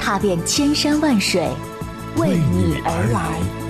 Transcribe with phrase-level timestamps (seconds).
[0.00, 1.46] 踏遍千山万水，
[2.16, 3.69] 为你而来。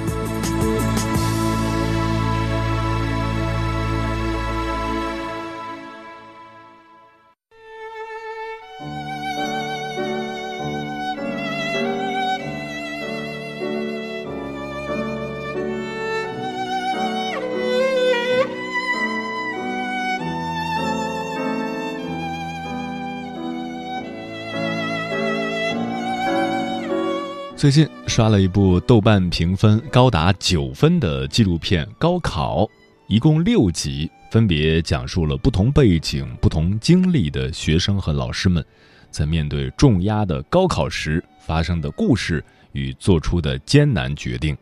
[27.61, 32.65] 最近刷了一部豆瓣评分高达九分的纪录片《高考》，
[33.07, 38.65] 一共六集，分别讲述了不同背景、不同经历的学生和老师们，
[39.11, 44.57] 在面对重压的高考时发生的故事与做出的艰难决定。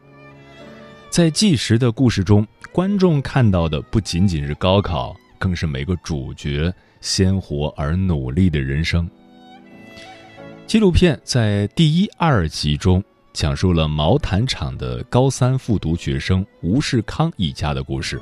[1.08, 9.08] 在纪实的故事中，观众看到的不仅仅是高考，更是每个主角鲜活而努力的人生。
[10.69, 13.02] 纪录片在第一、二集中
[13.33, 18.20] 讲述了毛坦厂的高三复读学生吴世康一家的故事。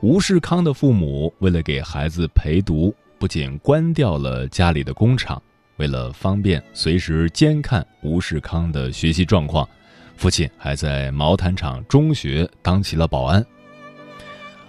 [0.00, 5.42] 吴世康的父母为了给孩子陪读，不仅关掉了家里的工厂，
[5.78, 9.68] 为了方便随时监看吴世康的学习状况，
[10.16, 13.44] 父亲还在毛坦厂中学当起了保安。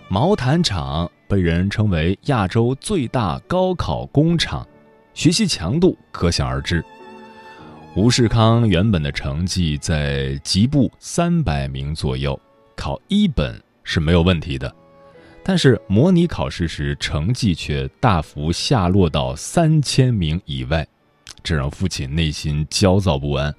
[0.08, 4.67] 毛坦厂被人称为亚洲最大高考工厂。
[5.16, 6.83] 学习强度可想而知。
[7.95, 12.38] 吴世康原本的成绩在级部三百名左右，
[12.75, 14.71] 考一本是没有问题的，
[15.42, 20.86] 但是模拟考试时成绩却大幅下落到三千名以外，
[21.42, 23.55] 这让父亲内心焦躁不安。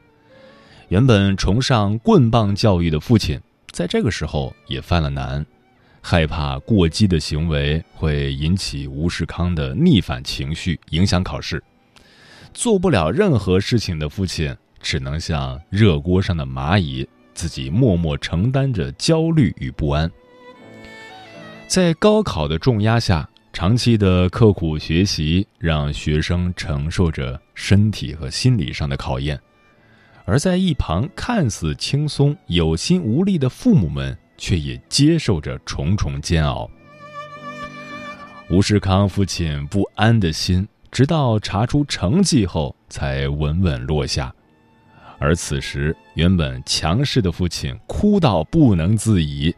[0.88, 3.41] 原本崇尚棍棒教育的父亲，
[3.73, 5.44] 在这个时候也犯了难。
[6.09, 11.61] 害怕过激的行为会引起吴世康的逆反情绪，影响考试。
[12.55, 20.09] 做不了任何事情的父亲，只能像热锅上的蚂蚁，自己默默承担着焦虑与不安。
[21.67, 29.37] 在高考的重压下，长期的刻苦学习让学生承受着身体和心理上的考验，
[30.25, 34.17] 而在一旁看似轻松、有心无力的父母们。
[34.39, 36.71] 却也接受着重重煎熬。
[38.49, 44.33] 吴世康父亲不安的心，直到查出成绩后才稳稳落下。
[45.19, 49.55] 而此时，原本强势的父亲哭到不能自已，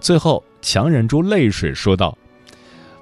[0.00, 2.16] 最后强忍住泪水说道：“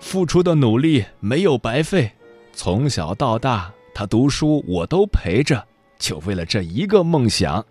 [0.00, 2.12] 付出的努力没有白费，
[2.52, 5.64] 从小到大，他读书我都陪着，
[5.98, 7.64] 就为了这一个梦想。”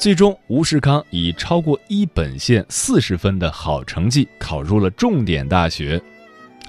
[0.00, 6.00] 最终，吴世康以超过一本线四十分的好成绩考入了重点大学，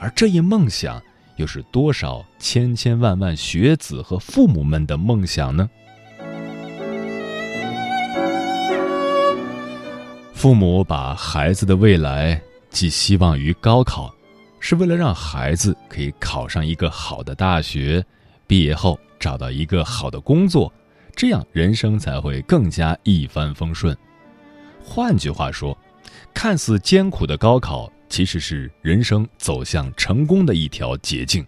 [0.02, 1.02] 而这一梦想
[1.38, 5.70] 又是多少千千万万学子和父母们的梦想呢？
[10.34, 12.38] 父母把孩子的未来
[12.70, 14.14] 寄希望于高考，
[14.60, 18.04] 是为了让孩子可以考上一个好的大学，
[18.46, 20.70] 毕业后找到一个好的工作。
[21.22, 23.96] 这样人生才会更加一帆风顺。
[24.84, 25.78] 换句话说，
[26.34, 31.46] 看似艰苦的高考，其实是人生走向成功的一条捷径。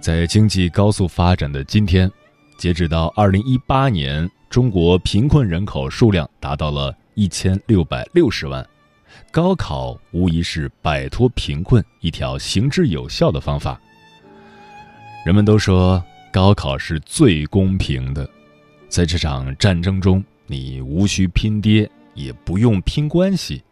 [0.00, 2.10] 在经济高速发展的今天，
[2.58, 8.68] 截止到二零一八年，中国贫困人口数量达到了一千六百六十万，
[9.30, 13.80] 高考无疑是摆脱贫困一条行之有效的方法。
[15.24, 16.04] 人们都说。
[16.32, 18.28] 高考是最公平的，
[18.88, 23.62] 在这场战争中，你无需拼爹，也不用拼关系，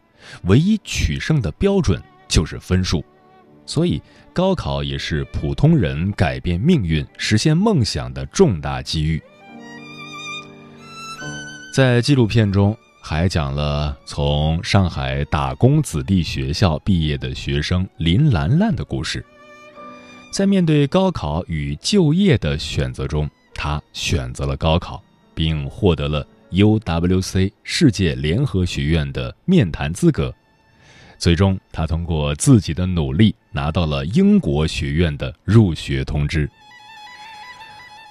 [0.43, 3.03] 唯一取胜的标准就是分数。
[3.65, 4.01] 所以，
[4.33, 9.21] 高考也是普通人改变命运、实现梦想的重大机遇。
[11.73, 19.25] 在纪录片中，还讲了从上海打工子弟学校毕业的学生林兰兰的故事。
[20.31, 25.03] 在面对高考与就业的选择中，他选择了高考，
[25.33, 30.33] 并获得了 UWC 世界联合学院的面谈资格。
[31.17, 36.49] 最终，他通过自己的努力拿到了英国学院的入学通知。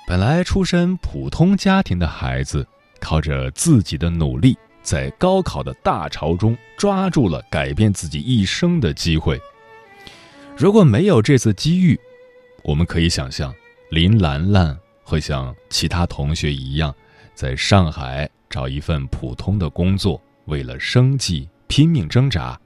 [0.07, 2.67] 本来出身普通家庭的孩子，
[3.01, 9.41] 靠着自己的努力，在高考的大潮中抓住了改变自己一生的机会。
[10.57, 11.99] 如果没有这次机遇，
[12.69, 13.55] 我们可以想象
[13.91, 16.95] 林兰兰会像其他同学一样，
[17.35, 22.61] 在上海找一份普通的工作，为了生计拼命挣扎，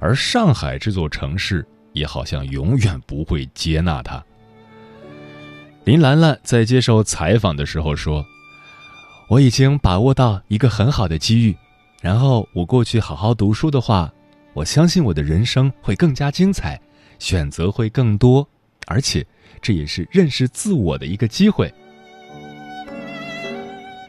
[0.00, 4.20] 而上海这座城市也好像永远不会接纳她。
[5.84, 8.26] 林兰兰在接受采访的时候说
[9.30, 11.56] ：“我已经把握到一个很好的机遇，
[12.02, 14.12] 然后我过去好好读书的话，
[14.54, 16.80] 我相信我的人生会更加精彩，
[17.20, 18.48] 选择会更多，
[18.88, 19.24] 而且
[19.66, 21.74] 这也是认识自我的一个机会。”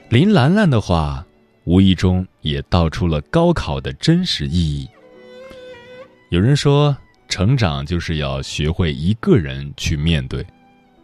[0.10, 1.26] 林兰兰的话，
[1.64, 4.88] 无意中也道出了高考的真实意义。
[6.30, 6.96] 有人说，
[7.28, 10.46] 成长就是要学会一个人去面对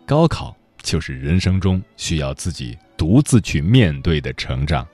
[0.06, 0.56] 高考。
[0.84, 4.86] 就是人生中需要自己独自去面对的成长。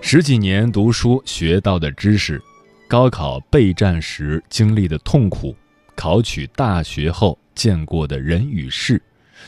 [0.00, 2.40] 十几年读书学到的知识，
[2.86, 5.56] 高考备战时经历的痛苦，
[5.96, 9.02] 考取大学后见过的人与事，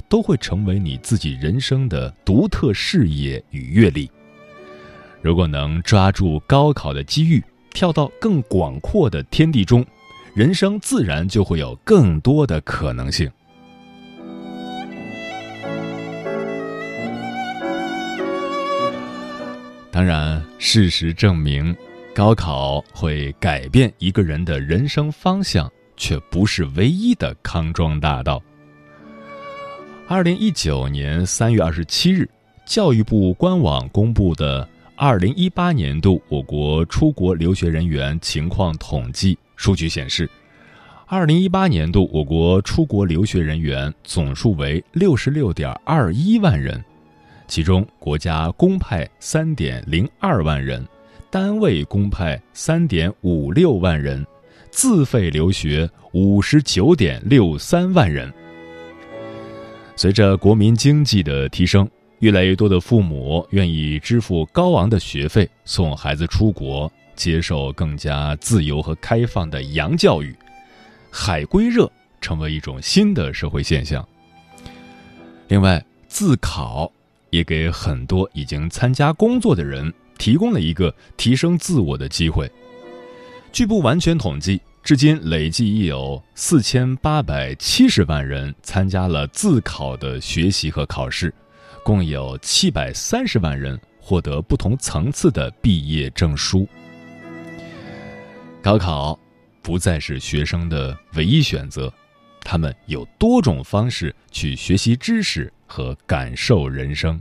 [0.08, 4.10] 都会成为你自己人生的独特视野与阅历。
[5.22, 7.40] 如果能抓住高考的机遇，
[7.72, 9.86] 跳到更广阔的天地中，
[10.34, 13.30] 人生自然就会有更多的可能性。
[19.92, 21.76] 当然，事实证明，
[22.12, 28.42] 高考会改变一个人的人生方向，却不是唯一的康庄大道。
[30.08, 32.28] 二零一九年三月二十七日，
[32.64, 34.66] 教育部官网公布的
[34.96, 40.28] 二零一八年度我国出国留学人员情况统计数据显示，
[41.06, 46.82] 二零一八年度我国出国留学人员总数为六十六点二一万人。
[47.46, 50.86] 其中，国家公派三点零二万人，
[51.30, 54.24] 单位公派三点五六万人，
[54.70, 58.32] 自费留学五十九点六三万人。
[59.96, 61.88] 随着国民经济的提升，
[62.20, 70.34] 越来越多的父母愿意支付高昂的学费送孩子出国，接受更加自由和开放的洋教育，
[71.10, 71.90] 海归热
[72.20, 74.06] 成为一种新的社会现象。
[75.48, 76.90] 另外，自考。
[77.30, 82.50] 也给很多已经参加工作的人提供了一个提升自我的机会。
[83.52, 91.34] 据不完全统计，至今累计已有四千八百七十万人参加了自考的学习和考试，
[91.84, 96.66] 共有七百三十万人获得不同层次的毕业证书。
[98.62, 99.18] 高考
[99.62, 101.92] 不再是学生的唯一选择，
[102.42, 105.52] 他们有多种方式去学习知识。
[105.70, 107.20] 和感受人生。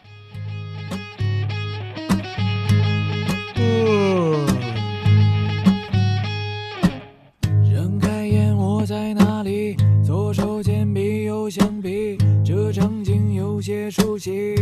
[13.61, 14.55] 些熟悉，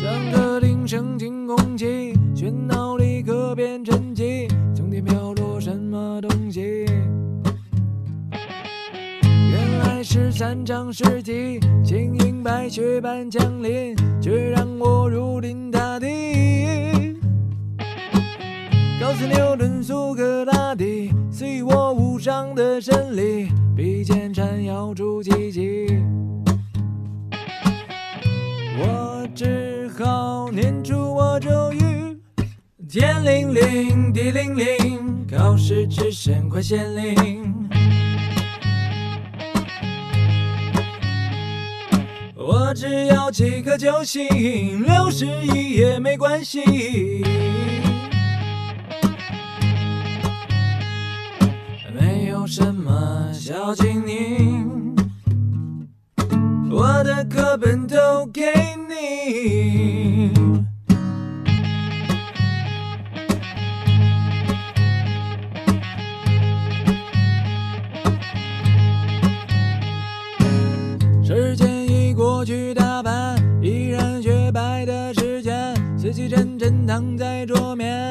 [0.00, 6.86] 像个铃声听空气，喧闹里可变沉寂，从天飘落什么东西？
[9.22, 16.06] 原来是三场世纪，轻盈白雪般降临，却让我如临大敌。
[19.00, 25.86] 高斯牛顿苏格拉底，赐予我无上的真理，比剑缠腰出奇迹。
[28.76, 32.20] 我只好念出我咒语，
[32.86, 37.70] 天灵灵，地灵灵，考试只剩快显灵。
[42.36, 47.24] 我只要七颗就行，六十亿也没关系。
[52.50, 54.96] 什么小精灵？
[56.68, 58.42] 我的课本都给
[58.88, 60.32] 你。
[71.24, 78.09] 时间已过去大半，依然雪白的时间，四季沉沉躺在桌面。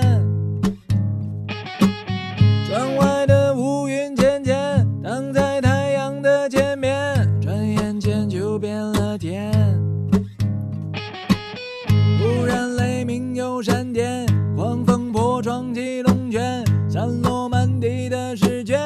[15.39, 18.77] 风破窗起龙卷，散落满地的试卷。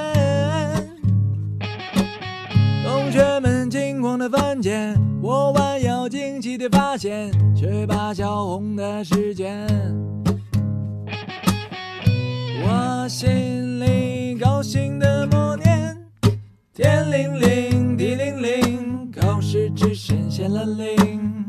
[2.86, 9.67] 同学们惊慌的翻检，我弯腰惊奇的发现，却把小红的试卷。
[12.62, 15.98] 我心里高兴的默念，
[16.72, 21.42] 天灵灵，地灵灵，考试只剩下了零。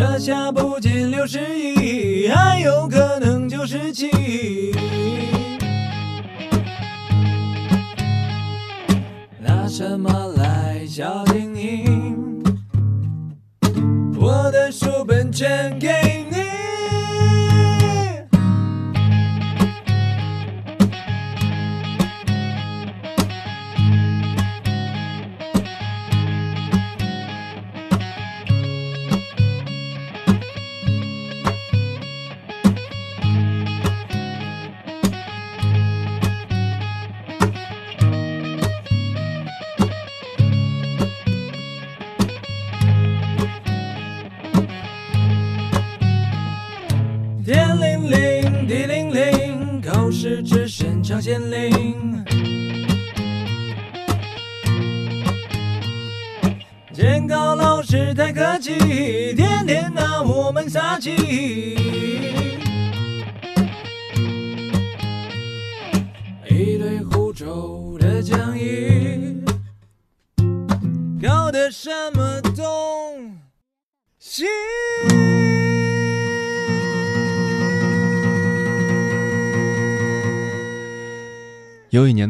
[0.00, 4.08] 这下不仅六十一，还有可能九十七。
[9.38, 12.42] 拿什么来小精灵？
[14.16, 16.24] 我的书本全给
[51.10, 52.24] 只剩超限令。
[56.92, 61.89] 监考老师太客气，天天拿我们撒气。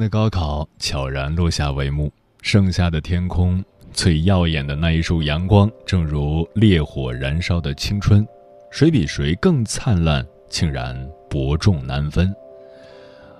[0.01, 8.27] 的高考悄然落下帷幕，剩下的天空最耀眼的那一束阳光，正如烈火燃烧的青春，
[8.71, 10.97] 谁比谁更灿烂，竟然
[11.29, 12.35] 伯仲难分。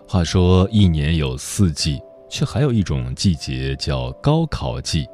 [0.07, 1.99] 话说一年有四季，
[2.29, 5.09] 却还有一种季节叫高考季。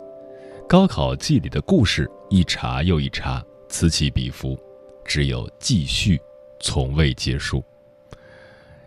[0.68, 4.58] 高考季里的故事一茬又一茬，此起彼伏，
[5.04, 6.20] 只有继续，
[6.58, 7.62] 从未结束。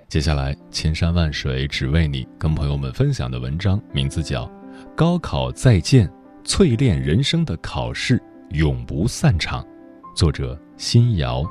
[0.10, 4.44] 接下来，千山万水只为你，跟朋友们分享的文章名字叫
[4.96, 6.12] 《高考再见：
[6.44, 9.64] 淬炼人生的考试永不散场》，
[10.16, 11.44] 作者辛瑶。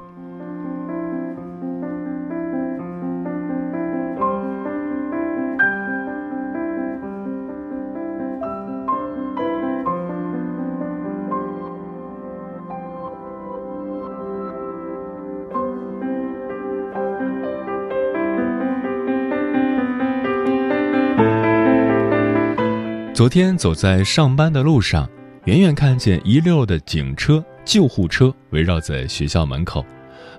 [23.18, 25.10] 昨天走在上班的路上，
[25.46, 29.84] 远远看见一溜的警车、救护车围绕在学校门口，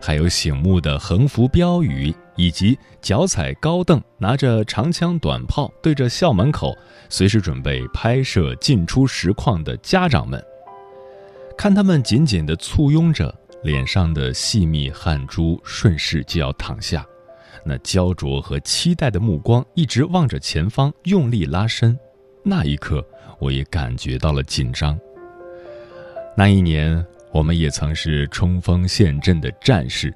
[0.01, 6.73] 还有醒目的横幅标语，以及脚踩高凳、拿着长枪短炮对着校门口，
[7.09, 10.41] 随时准备拍摄进出实况的家长们。
[11.57, 17.05] 看他们紧紧地簇拥着，脸上的细密汗珠顺势就要淌下，
[17.65, 21.99] 那焦灼和期待的目光一直望着前方，用力拉伸。
[22.43, 23.05] 那一刻，
[23.39, 24.99] 我也感觉到了紧张。
[26.35, 30.13] 那一年，我们也曾是冲锋陷阵的战士，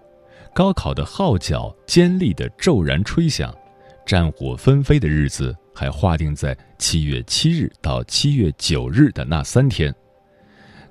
[0.54, 3.54] 高考的号角尖利的骤然吹响，
[4.06, 9.94] 战火纷飞的日子还划定在七月七日到七月九日的那三天。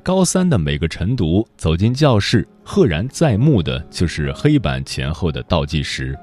[0.03, 6.19] 高三的每个晨读走进教室，赫然在目的就是黑板前后的倒计时，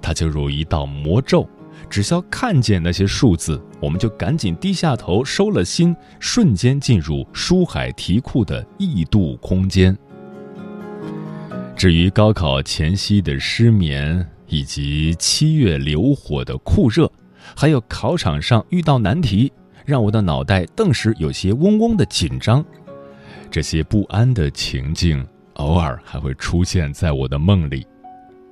[0.00, 1.48] 它就如一道魔咒。
[1.92, 9.94] 只需要看见那些数字，我们就赶紧低下头，收了心，瞬间进入书海题库的异度空间。
[11.76, 17.12] 至于高考前夕的失眠，以及七月流火的酷热，
[17.54, 19.52] 还有考场上遇到难题，
[19.84, 22.64] 让我的脑袋顿时有些嗡嗡的紧张。
[23.50, 25.22] 这些不安的情境，
[25.56, 27.86] 偶尔还会出现在我的梦里。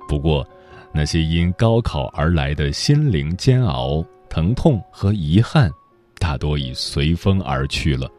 [0.07, 0.47] 不过，
[0.93, 5.71] 那些因高考而来的心灵煎熬、疼痛和遗憾，
[6.19, 8.09] 大多已随风而去了。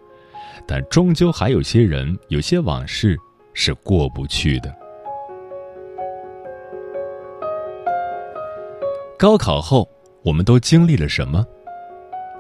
[0.67, 3.17] 但终究还有些人，有些往事
[3.53, 4.75] 是过不去的。
[9.19, 9.89] 高考后，
[10.23, 11.45] 我们都经历了什么？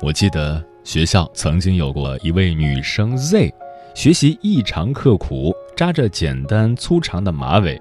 [0.00, 3.52] 我记得学校曾经有过一位女生 Z，
[3.94, 7.80] 学习异常刻苦，扎着简单粗长的马尾，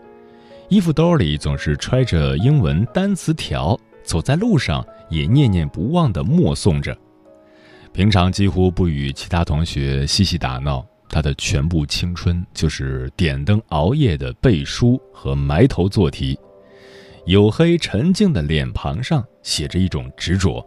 [0.72, 6.98] 衣服兜里总是揣着英文单词条，走在路上也念念不忘地默诵着。
[7.92, 16.40] 平常几乎不与其他同学嬉戏打闹，他的全部青春就是点灯熬夜的背书和埋头做题。
[17.26, 20.64] 黝黑沉静的脸庞上写着一种执着。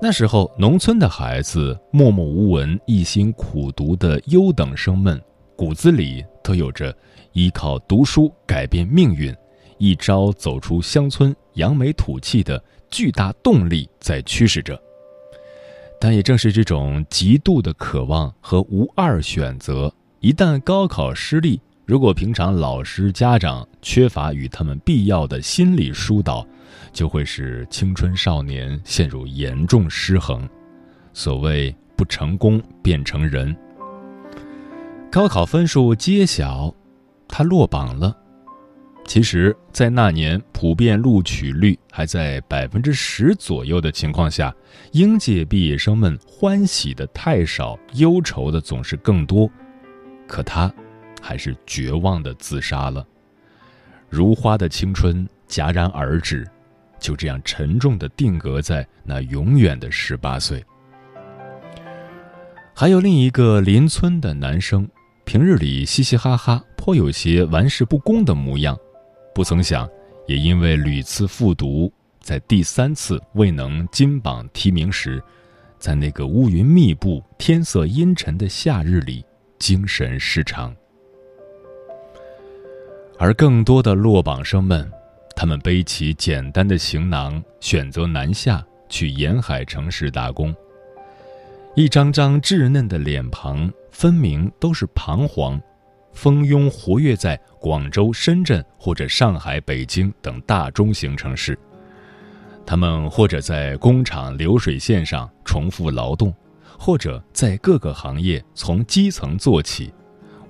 [0.00, 5.20] 那时候，农村的孩子默默无闻、一心苦读的优等生们，
[5.56, 6.94] 骨子里都有着
[7.32, 9.34] 依靠读书改变命运、
[9.78, 14.80] 一朝走出乡村、扬眉吐气的巨大动力在驱使着。
[16.00, 21.60] 但也正是这种极度的渴望和无二选择，一旦高考失利。
[21.84, 26.46] 如果平常老师、家长缺乏与他们必要的心理疏导，
[26.92, 30.48] 就会使青春少年陷入严重失衡。
[31.12, 33.54] 所谓“不成功变成人”。
[35.12, 36.74] 高考分数揭晓，
[37.28, 38.16] 他落榜了。
[39.04, 44.54] 其实，在那年普遍录取率还在百分之十左右的情况下，
[44.92, 49.50] 应届毕业生们欢喜的太少，忧愁的总是更多。
[50.26, 50.72] 可他。
[51.24, 53.06] 还是绝望的自杀了。
[54.08, 56.44] 如花的青春戛然而止，
[56.98, 60.64] 就这样沉重的定格在那永远的十八岁。
[62.74, 64.88] 还有另一个邻村的男生，
[65.24, 68.78] 平日里嘻嘻哈哈，颇有些玩世不恭的模样，
[69.34, 69.88] 不曾想，
[70.26, 75.22] 也因为屡次复读，在第三次未能金榜题名时，
[75.78, 79.24] 在那个乌云密布、天色阴沉的夏日里，
[79.58, 80.74] 精神失常。
[83.18, 84.90] 而更多的落榜生们，
[85.36, 90.54] 他们背起简单的行囊，选择南下去沿海城市打工。
[91.74, 95.62] 一张张稚嫩的脸庞，分明都是彷徨，
[96.12, 101.56] 蜂拥活跃在广州、深圳或者上海、北京等大中型城市。
[102.66, 106.34] 他们或者在工厂流水线上重复劳动，
[106.76, 109.94] 或者在各个行业从基层做起。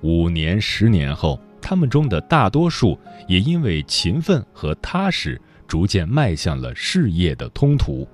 [0.01, 1.39] 五年、十年后。
[1.65, 8.05] 他们中的大多数也因为勤奋和踏实，逐渐迈向了事业的通途。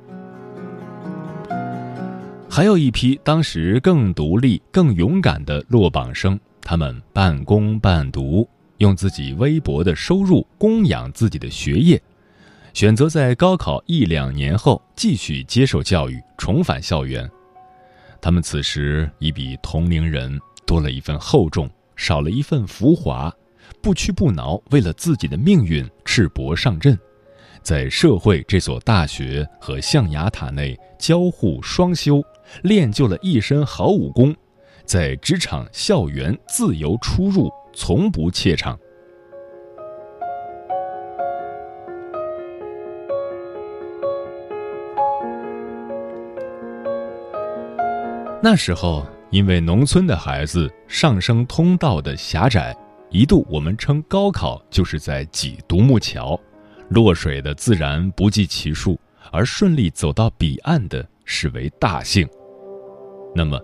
[2.50, 12.02] 还有一批当时更独立、更勇敢的落榜生，他们半工半读，用自己微薄的收入供养自己的学业，
[12.74, 17.30] 选择在高考一两年后继续接受教育，重返校园。
[18.20, 21.70] 他们此时已比同龄人多了一份厚重。
[21.96, 23.30] 少了一份浮华，
[23.82, 26.98] 不屈不挠，为了自己的命运赤膊上阵，
[27.62, 32.24] 在社会这所大学和象牙塔内交互双修，
[32.64, 34.36] 练就了一身好武功，
[34.86, 38.78] 在职场校园自由出入，从不怯场。
[48.42, 49.06] 那时候。
[49.32, 52.76] 因为农村的孩子上升通道的狭窄，
[53.12, 56.36] 一度我们称高考就是在挤独木桥，
[56.90, 59.00] 落水的自然不计其数，
[59.32, 62.28] 而顺利走到彼岸的视为大幸。
[63.36, 63.60] 那么，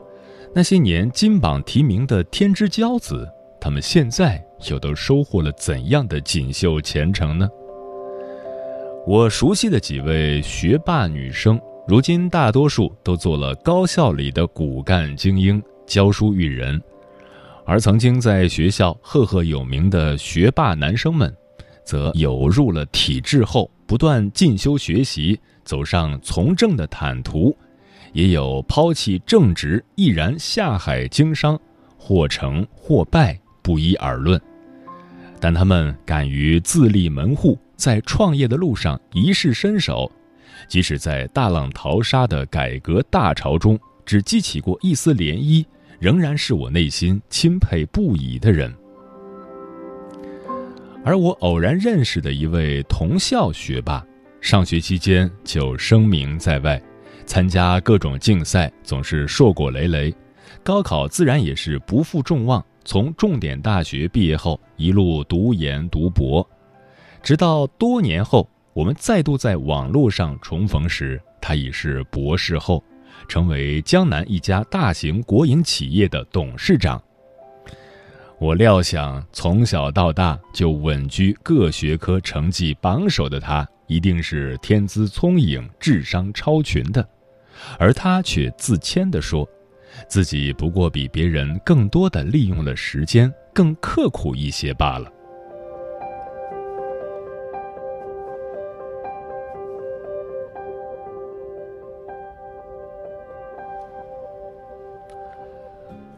[0.53, 3.27] 那些年金榜题名的天之骄子，
[3.59, 7.49] 他们现在又都收获了怎样的锦绣前程呢？
[9.07, 11.59] 我熟悉的几位学霸女生。
[11.87, 16.79] 如今，大多数都做了高校里的骨干精英，教书育人；
[17.63, 21.31] 而曾经在学校赫赫有名的学霸男生们，
[21.83, 27.55] 则有入了体制后不断进修学习，走上从政的坦途；
[28.15, 31.59] 也有抛弃正直，毅然下海经商，
[31.97, 34.41] 或成或败，不一而论。
[35.37, 40.09] 但他们敢于自立门户，在创业的路上一试身手。
[40.69, 45.65] 即使在大浪淘沙的改革大潮中，只激起过一丝涟漪，
[45.99, 48.73] 仍然是我内心钦佩不已的人。
[51.03, 54.01] 而我偶然认识的一位同校学霸，
[54.39, 56.81] 上学期间就声名在外，
[57.25, 60.13] 参加各种竞赛总是硕果累累，
[60.63, 66.47] 高考自然也是不负众望，从重点大学毕业后一路读研读博。
[67.21, 72.83] 直到多年后，我们再度在网络上重逢时，他已是博士后，
[73.27, 77.01] 成为江南一家大型国营企业的董事长。
[78.37, 87.07] 我料想，从小到大就稳居各学科成绩榜首的他，一定是天资聪颖、智商超群的，
[87.77, 89.47] 而他却自谦地说，
[90.07, 95.11] 自己不过比别人更多的利用了时间，更刻苦一些罢了。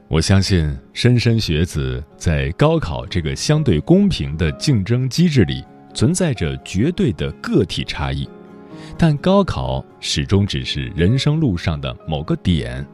[0.09, 8.27] 我相信莘莘学子在高考这个相对公平的竞争机制里存在着绝对的个体差异，
[8.97, 12.85] 但高考始终只是人生路上的某个点，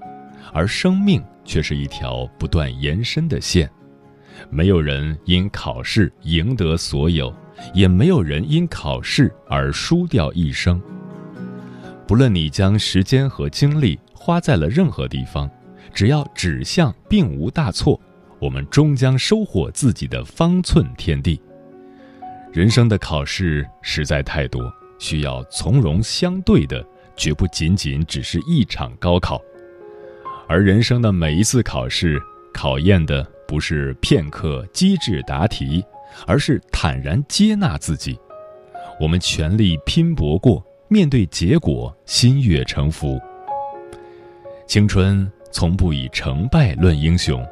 [0.52, 3.70] 而生命却是一条不断延伸的线。
[4.50, 7.34] 没有人因考试赢得所有，
[7.74, 10.82] 也没有人因考试而输掉一生。
[12.06, 15.50] 不论你将时间和精力花在了任何地方。
[15.94, 18.00] 只要指向并无大错，
[18.40, 21.40] 我们终将收获自己的方寸天地。
[22.52, 26.82] 人生的考试实在太多，需要从容相对的，
[27.18, 29.42] 绝不仅仅只是一场高考。
[30.48, 32.18] 而人生的每一次考试，
[32.54, 35.84] 考验的不是片刻机智答题，
[36.26, 38.18] 而是坦然接纳自己。
[38.98, 43.20] 我们全力拼搏过，面对结果，心悦诚服。
[44.66, 45.30] 青春。
[45.56, 47.46] 从不以成败论英雄，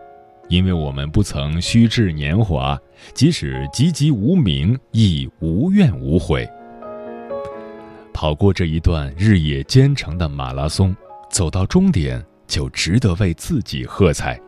[0.50, 2.76] 因为我们不曾虚掷年华，
[3.14, 6.50] 即使籍籍无名，亦无怨无悔。
[8.14, 10.96] 跑过这一段日夜兼程的马拉松，
[11.30, 14.40] 走到终点就值得为自己喝彩。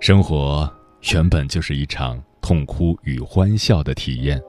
[0.00, 0.70] 生活
[1.12, 4.40] 原本就是一场痛哭与欢笑的体验，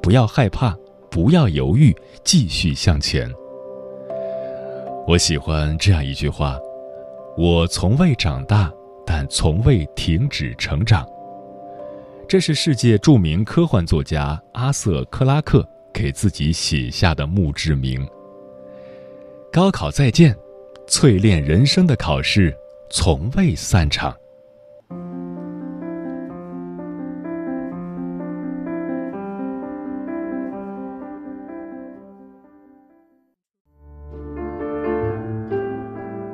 [0.00, 0.76] 不要害怕，
[1.10, 3.30] 不要犹豫，继续向前。
[5.06, 6.58] 我喜欢这样一句话。
[7.36, 8.72] 我从未长大，
[9.04, 11.04] 但从未停止成长。
[12.28, 18.06] 这是世界著名科幻作家阿瑟·克拉克给自己写下的墓志铭。
[19.52, 20.36] 高考再见，
[20.88, 22.54] 淬炼人生的考试
[22.90, 24.12] 从未散场。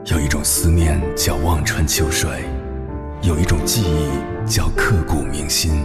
[0.07, 2.29] 有一种思念叫望穿秋水，
[3.23, 5.85] 有一种记忆叫刻骨铭心，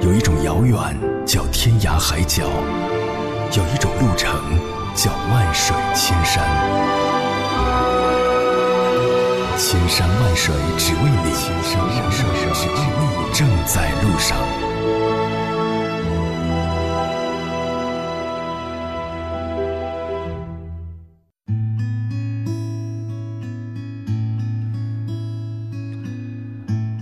[0.00, 0.76] 有一种遥远
[1.26, 2.48] 叫天涯海角，
[3.54, 4.30] 有一种路程
[4.94, 6.42] 叫万水千山。
[9.58, 14.38] 千山万水只为你，千山万水只为你，正在路上。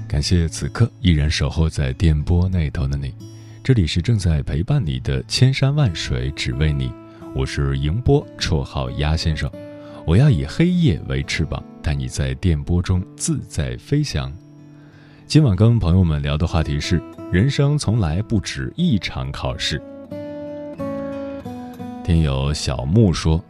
[0.08, 3.14] 感谢此刻依然守候在电波那头的你，
[3.62, 6.90] 这里是正在陪伴你的千山万水只为你，
[7.34, 9.50] 我是迎波，绰号鸭先生。
[10.06, 14.32] 我要以黑夜为翅膀，带你在电波中自在飞翔。
[15.26, 19.80] 今晚跟朋友们聊的话题是：人生从来不止一场考试。
[22.02, 23.44] 听友小木说，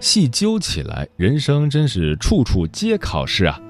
[0.00, 3.60] 细究起来，人生真是处处皆考试啊。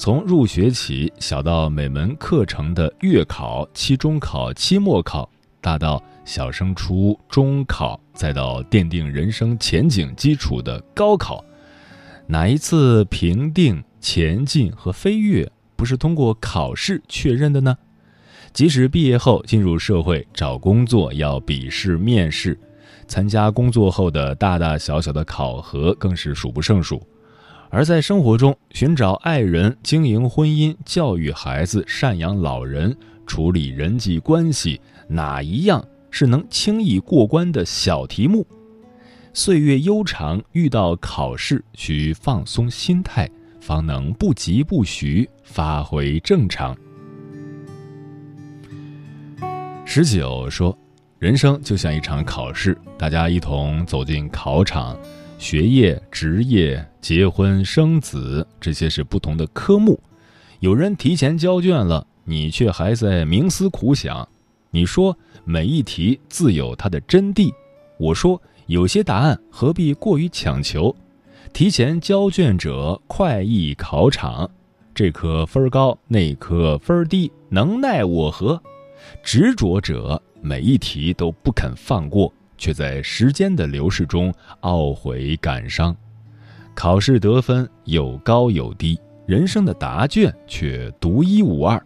[0.00, 11.44] 从入学起，小到每门课程的月考、期中考、期末考，大到小升初、中考，再到奠定人生前景基础的高考，
[12.26, 17.76] 哪一次评定、前进和飞跃不是通过考试确认的呢？
[18.54, 22.58] 即使毕业后进入社会找工作要笔试、面试，
[23.06, 27.06] 参加工作后的大大小小的考核更是数不胜数。
[27.72, 38.44] 而在生活中，寻找爱人、经营婚姻、教育孩子、赡养老人、处理人际关系，哪一样是能轻易过关的小题目？
[39.32, 43.30] 岁月悠长，遇到考试需放松心态，
[43.60, 46.76] 方能不疾不徐，发挥正常。
[49.84, 50.76] 十九说，
[51.20, 54.98] 人生就像一场考试，大家一同走进考场。
[55.40, 59.98] 学业、职业、结婚、生子，这些是不同的科目。
[60.58, 64.28] 有人提前交卷了，你却还在冥思苦想。
[64.70, 67.50] 你说每一题自有它的真谛，
[67.98, 70.94] 我说有些答案何必过于强求？
[71.54, 74.48] 提前交卷者快意考场，
[74.94, 78.62] 这科分高，那科分低，能奈我何？
[79.22, 85.96] 执着者每一题都不肯放过，却在时间的流逝中懊悔感伤。
[86.74, 88.96] 考试得分有高有低，
[89.26, 91.84] 人生的答卷却独一无二。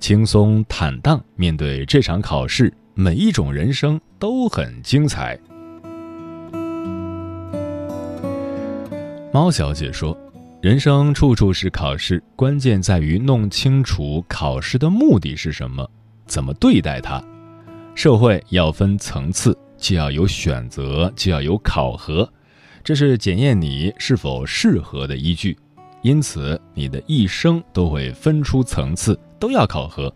[0.00, 5.38] 轻松坦荡面对这场考试，每一种人生都很精彩。
[9.32, 10.16] 猫小姐说
[10.62, 15.88] ：“人生处处是考试，关键在于弄清楚考试的目的是什么，
[16.26, 17.22] 怎么对待它。
[17.94, 22.26] 社会要分层次，既要有选择，既要有考核，
[22.82, 25.54] 这是检验你是否适合的依据。
[26.00, 30.10] 因此，你的一生都会分出层次，都要考核。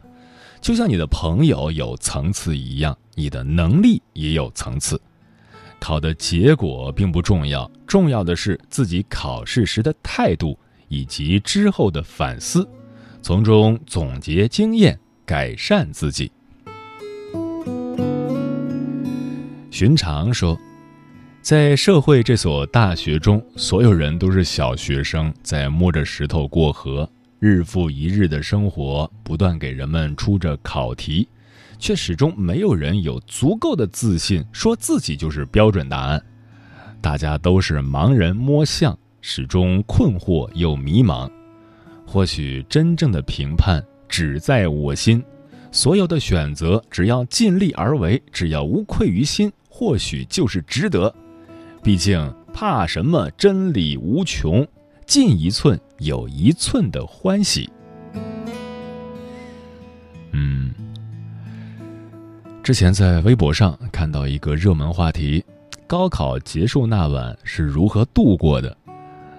[0.63, 4.99] 就像你的朋友有层次一样，你的能力也有层次。”
[5.79, 12.67] 考的结果并不重要，重要的是自己考试时的态度以及之后的反思，
[13.21, 16.33] 从中总结经验，改善自己。
[19.71, 20.59] 寻常说，
[21.43, 31.29] 在社会这所大学中，所有人都是小学生，在摸着石头过河，日复一日的生活不断给人们出着考题。
[31.79, 36.21] 却始终没有人有足够的自信说自己就是标准答案，
[37.01, 41.31] 大家都是盲人摸象，始终困惑又迷茫。
[42.05, 45.23] 或许真正的评判只在我心，
[45.71, 51.15] 所有的选择只要尽力而为，只要无愧于心，或许就是值得。
[51.83, 53.31] 毕竟怕什么？
[53.33, 54.67] 真理无穷，
[55.07, 57.71] 进一寸有一寸的欢喜。
[60.33, 60.73] 嗯。
[62.63, 65.45] 之前在微博上看到一个热门话题：
[65.87, 68.77] 高考结束那晚是如何度过的？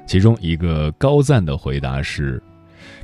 [0.08, 2.42] 其中一个高赞的回答是：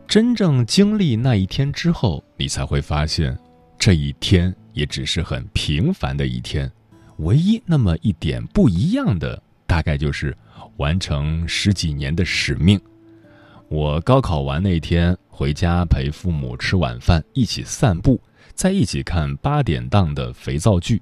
[0.08, 3.38] 真正经历那一天之后，你才会发现，
[3.78, 6.72] 这一天也只是很平凡的一天。
[7.18, 10.36] 唯一那么一点不一样的，大概就是
[10.78, 12.80] 完成十几年的使命。
[13.68, 18.22] 我高考完那天回家陪父母吃晚饭，一起散步。
[18.54, 21.02] 在一起看八点档的肥皂剧，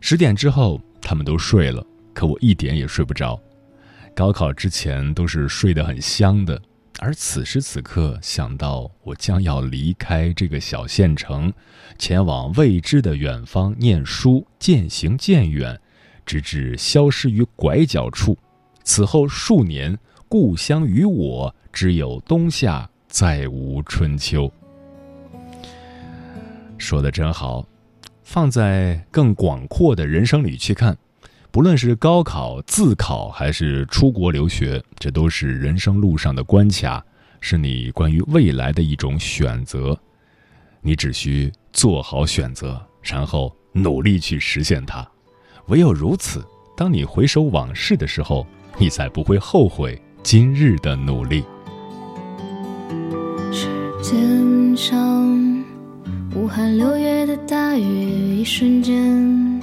[0.00, 3.40] 十点之后他们都睡了，可我一点也睡不着。
[4.14, 6.60] 高考之前都是睡得很香的，
[7.00, 11.52] 而此时此刻想到我将要离开这个小县城，
[11.98, 15.78] 前往未知的远方念书，渐行渐远，
[16.24, 18.38] 直至消失于拐角处。
[18.84, 24.50] 此后数年，故乡与我只有冬夏，再无春秋。
[26.78, 27.66] 说的真好，
[28.22, 30.96] 放在更广阔的人生里去看，
[31.54, 37.00] 不论是高考、自考还是出国留学，这都是人生路上的关卡，
[37.40, 39.96] 是你关于未来的一种选择。
[40.82, 45.08] 你只需做好选择，然后努力去实现它。
[45.68, 46.44] 唯有如此，
[46.76, 48.44] 当你回首往事的时候，
[48.76, 51.44] 你才不会后悔今日的努力。
[53.52, 53.68] 时
[54.02, 55.64] 间上。
[56.34, 59.62] 武汉六月的大雨，一瞬间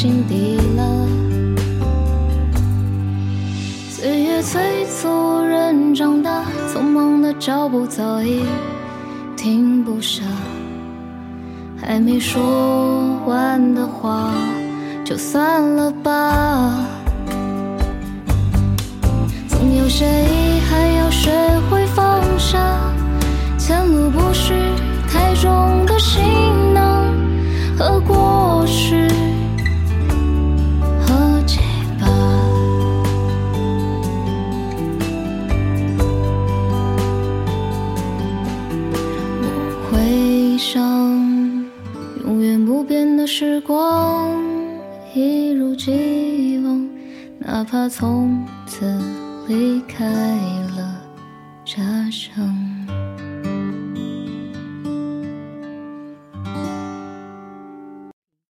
[0.00, 1.06] 心底了。
[3.90, 8.46] 岁月催促人长大，匆忙的脚步早已
[9.36, 10.22] 停不下，
[11.76, 14.32] 还没说完的话
[15.04, 16.78] 就算了吧。
[19.48, 21.30] 总有些遗憾要学
[21.70, 22.58] 会放下，
[23.58, 24.54] 前路不是
[25.06, 27.04] 太重的行囊
[27.76, 29.06] 和过去
[40.72, 40.80] 上，
[42.24, 44.40] 永远不变的时光，
[45.12, 46.88] 一如既往，
[47.40, 48.86] 哪怕从此
[49.48, 50.06] 离开
[50.76, 51.02] 了
[51.64, 52.69] 家乡。